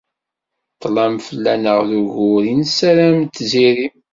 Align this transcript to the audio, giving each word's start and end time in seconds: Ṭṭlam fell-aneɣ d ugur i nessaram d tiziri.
Ṭṭlam 0.75 1.15
fell-aneɣ 1.27 1.79
d 1.89 1.91
ugur 2.01 2.43
i 2.51 2.53
nessaram 2.59 3.17
d 3.23 3.31
tiziri. 3.35 3.87